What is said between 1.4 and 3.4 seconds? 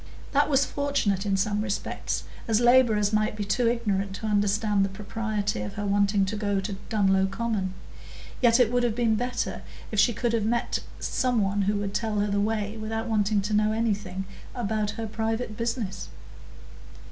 respects, as labourers might